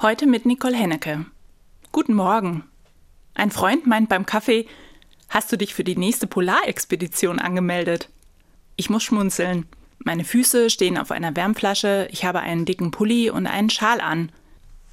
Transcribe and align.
Heute 0.00 0.28
mit 0.28 0.46
Nicole 0.46 0.76
Hennecke. 0.76 1.26
Guten 1.90 2.14
Morgen. 2.14 2.62
Ein 3.34 3.50
Freund 3.50 3.88
meint 3.88 4.08
beim 4.08 4.26
Kaffee, 4.26 4.68
hast 5.28 5.50
du 5.50 5.58
dich 5.58 5.74
für 5.74 5.82
die 5.82 5.96
nächste 5.96 6.28
Polarexpedition 6.28 7.40
angemeldet? 7.40 8.08
Ich 8.76 8.90
muss 8.90 9.02
schmunzeln. 9.02 9.66
Meine 9.98 10.22
Füße 10.22 10.70
stehen 10.70 10.98
auf 10.98 11.10
einer 11.10 11.34
Wärmflasche, 11.34 12.06
ich 12.12 12.24
habe 12.24 12.38
einen 12.38 12.64
dicken 12.64 12.92
Pulli 12.92 13.28
und 13.28 13.48
einen 13.48 13.70
Schal 13.70 14.00
an. 14.00 14.30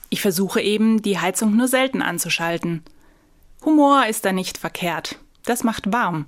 Ich 0.10 0.22
versuche 0.22 0.60
eben, 0.60 1.04
die 1.04 1.20
Heizung 1.20 1.56
nur 1.56 1.68
selten 1.68 2.02
anzuschalten. 2.02 2.82
Humor 3.64 4.08
ist 4.08 4.26
da 4.26 4.32
nicht 4.32 4.58
verkehrt. 4.58 5.20
Das 5.44 5.64
macht 5.64 5.94
warm. 5.94 6.26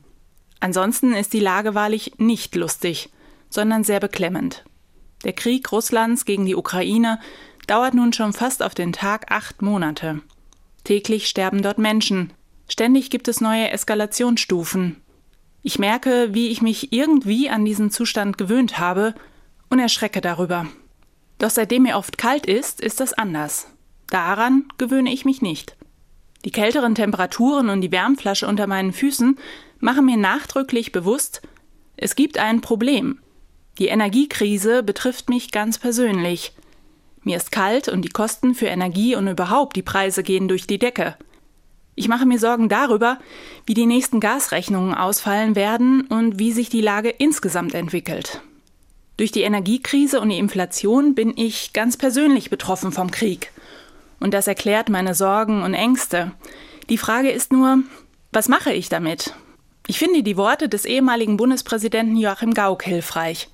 Ansonsten 0.59 1.13
ist 1.13 1.33
die 1.33 1.39
Lage 1.39 1.73
wahrlich 1.73 2.19
nicht 2.19 2.53
lustig, 2.53 3.09
sondern 3.49 3.83
sehr 3.83 3.99
beklemmend. 3.99 4.65
Der 5.23 5.33
Krieg 5.33 5.71
Russlands 5.71 6.25
gegen 6.25 6.45
die 6.45 6.55
Ukraine 6.55 7.19
dauert 7.67 7.93
nun 7.93 8.13
schon 8.13 8.33
fast 8.33 8.63
auf 8.63 8.73
den 8.73 8.93
Tag 8.93 9.31
acht 9.31 9.61
Monate. 9.61 10.21
Täglich 10.83 11.27
sterben 11.27 11.61
dort 11.61 11.77
Menschen. 11.77 12.33
Ständig 12.69 13.09
gibt 13.09 13.27
es 13.27 13.41
neue 13.41 13.69
Eskalationsstufen. 13.71 14.97
Ich 15.63 15.79
merke, 15.79 16.33
wie 16.33 16.47
ich 16.47 16.61
mich 16.61 16.93
irgendwie 16.93 17.49
an 17.49 17.65
diesen 17.65 17.91
Zustand 17.91 18.37
gewöhnt 18.37 18.79
habe 18.79 19.13
und 19.69 19.79
erschrecke 19.79 20.21
darüber. 20.21 20.65
Doch 21.39 21.49
seitdem 21.49 21.83
mir 21.83 21.97
oft 21.97 22.17
kalt 22.17 22.45
ist, 22.45 22.81
ist 22.81 22.99
das 22.99 23.13
anders. 23.13 23.67
Daran 24.09 24.65
gewöhne 24.77 25.11
ich 25.11 25.25
mich 25.25 25.41
nicht. 25.41 25.75
Die 26.45 26.51
kälteren 26.51 26.95
Temperaturen 26.95 27.69
und 27.69 27.81
die 27.81 27.91
Wärmflasche 27.91 28.47
unter 28.47 28.67
meinen 28.67 28.93
Füßen 28.93 29.37
machen 29.79 30.05
mir 30.05 30.17
nachdrücklich 30.17 30.91
bewusst, 30.91 31.41
es 31.97 32.15
gibt 32.15 32.37
ein 32.37 32.61
Problem. 32.61 33.19
Die 33.79 33.87
Energiekrise 33.87 34.83
betrifft 34.83 35.29
mich 35.29 35.51
ganz 35.51 35.77
persönlich. 35.77 36.53
Mir 37.27 37.35
ist 37.35 37.51
kalt 37.51 37.89
und 37.89 38.03
die 38.03 38.09
Kosten 38.09 38.55
für 38.55 38.67
Energie 38.67 39.13
und 39.13 39.27
überhaupt 39.27 39.75
die 39.75 39.81
Preise 39.81 40.23
gehen 40.23 40.47
durch 40.47 40.65
die 40.65 40.79
Decke. 40.79 41.17
Ich 41.93 42.07
mache 42.07 42.25
mir 42.25 42.39
Sorgen 42.39 42.69
darüber, 42.69 43.19
wie 43.65 43.73
die 43.73 43.85
nächsten 43.85 44.21
Gasrechnungen 44.21 44.93
ausfallen 44.93 45.57
werden 45.57 46.07
und 46.07 46.39
wie 46.39 46.53
sich 46.53 46.69
die 46.69 46.79
Lage 46.79 47.09
insgesamt 47.09 47.73
entwickelt. 47.73 48.39
Durch 49.17 49.33
die 49.33 49.41
Energiekrise 49.41 50.21
und 50.21 50.29
die 50.29 50.37
Inflation 50.37 51.15
bin 51.15 51.33
ich 51.35 51.73
ganz 51.73 51.97
persönlich 51.97 52.49
betroffen 52.49 52.93
vom 52.93 53.11
Krieg. 53.11 53.51
Und 54.21 54.33
das 54.33 54.47
erklärt 54.47 54.87
meine 54.87 55.13
Sorgen 55.13 55.63
und 55.63 55.73
Ängste. 55.73 56.31
Die 56.89 56.97
Frage 56.97 57.31
ist 57.31 57.51
nur, 57.51 57.79
was 58.31 58.47
mache 58.47 58.71
ich 58.71 58.87
damit? 58.87 59.33
Ich 59.85 59.99
finde 59.99 60.23
die 60.23 60.37
Worte 60.37 60.69
des 60.69 60.85
ehemaligen 60.85 61.35
Bundespräsidenten 61.35 62.15
Joachim 62.15 62.53
Gauck 62.53 62.83
hilfreich. 62.83 63.49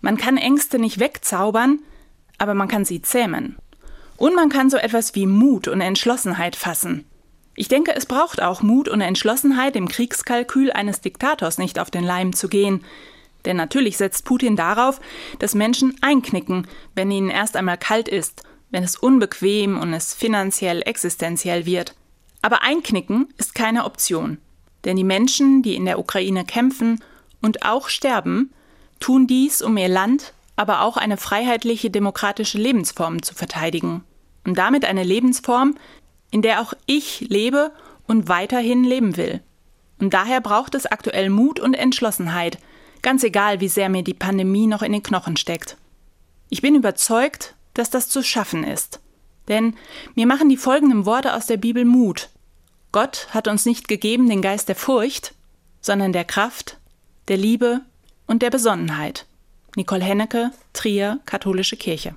Man 0.00 0.16
kann 0.16 0.38
Ängste 0.38 0.78
nicht 0.78 0.98
wegzaubern, 0.98 1.80
aber 2.42 2.54
man 2.54 2.66
kann 2.66 2.84
sie 2.84 3.00
zähmen. 3.00 3.56
Und 4.16 4.34
man 4.34 4.48
kann 4.48 4.68
so 4.68 4.76
etwas 4.76 5.14
wie 5.14 5.26
Mut 5.26 5.68
und 5.68 5.80
Entschlossenheit 5.80 6.56
fassen. 6.56 7.04
Ich 7.54 7.68
denke, 7.68 7.94
es 7.94 8.04
braucht 8.04 8.42
auch 8.42 8.62
Mut 8.62 8.88
und 8.88 9.00
Entschlossenheit, 9.00 9.76
dem 9.76 9.86
Kriegskalkül 9.86 10.72
eines 10.72 11.00
Diktators 11.00 11.58
nicht 11.58 11.78
auf 11.78 11.88
den 11.88 12.02
Leim 12.02 12.32
zu 12.32 12.48
gehen. 12.48 12.84
Denn 13.44 13.56
natürlich 13.56 13.96
setzt 13.96 14.24
Putin 14.24 14.56
darauf, 14.56 15.00
dass 15.38 15.54
Menschen 15.54 15.96
einknicken, 16.00 16.66
wenn 16.96 17.12
ihnen 17.12 17.30
erst 17.30 17.56
einmal 17.56 17.78
kalt 17.78 18.08
ist, 18.08 18.42
wenn 18.72 18.82
es 18.82 18.96
unbequem 18.96 19.78
und 19.78 19.94
es 19.94 20.12
finanziell 20.12 20.82
existenziell 20.84 21.64
wird. 21.64 21.94
Aber 22.40 22.62
einknicken 22.62 23.32
ist 23.38 23.54
keine 23.54 23.84
Option. 23.84 24.38
Denn 24.84 24.96
die 24.96 25.04
Menschen, 25.04 25.62
die 25.62 25.76
in 25.76 25.84
der 25.84 26.00
Ukraine 26.00 26.44
kämpfen 26.44 27.04
und 27.40 27.64
auch 27.64 27.88
sterben, 27.88 28.52
tun 28.98 29.28
dies, 29.28 29.62
um 29.62 29.76
ihr 29.76 29.88
Land, 29.88 30.34
aber 30.56 30.82
auch 30.82 30.96
eine 30.96 31.16
freiheitliche 31.16 31.90
demokratische 31.90 32.58
Lebensform 32.58 33.22
zu 33.22 33.34
verteidigen. 33.34 34.04
Und 34.44 34.58
damit 34.58 34.84
eine 34.84 35.04
Lebensform, 35.04 35.76
in 36.30 36.42
der 36.42 36.60
auch 36.60 36.74
ich 36.86 37.20
lebe 37.28 37.72
und 38.06 38.28
weiterhin 38.28 38.84
leben 38.84 39.16
will. 39.16 39.40
Und 40.00 40.12
daher 40.14 40.40
braucht 40.40 40.74
es 40.74 40.86
aktuell 40.86 41.30
Mut 41.30 41.60
und 41.60 41.74
Entschlossenheit, 41.74 42.58
ganz 43.02 43.22
egal, 43.22 43.60
wie 43.60 43.68
sehr 43.68 43.88
mir 43.88 44.02
die 44.02 44.14
Pandemie 44.14 44.66
noch 44.66 44.82
in 44.82 44.92
den 44.92 45.02
Knochen 45.02 45.36
steckt. 45.36 45.76
Ich 46.48 46.60
bin 46.62 46.74
überzeugt, 46.74 47.54
dass 47.74 47.90
das 47.90 48.08
zu 48.08 48.22
schaffen 48.22 48.64
ist. 48.64 49.00
Denn 49.48 49.74
mir 50.14 50.26
machen 50.26 50.48
die 50.48 50.56
folgenden 50.56 51.06
Worte 51.06 51.34
aus 51.34 51.46
der 51.46 51.56
Bibel 51.56 51.84
Mut, 51.84 52.30
Gott 52.92 53.28
hat 53.30 53.48
uns 53.48 53.64
nicht 53.64 53.88
gegeben 53.88 54.28
den 54.28 54.42
Geist 54.42 54.68
der 54.68 54.76
Furcht, 54.76 55.34
sondern 55.80 56.12
der 56.12 56.24
Kraft, 56.24 56.76
der 57.28 57.38
Liebe 57.38 57.80
und 58.26 58.42
der 58.42 58.50
Besonnenheit. 58.50 59.26
Nicole 59.76 60.04
Hennecke, 60.04 60.50
Trier, 60.72 61.18
Katholische 61.24 61.76
Kirche. 61.76 62.14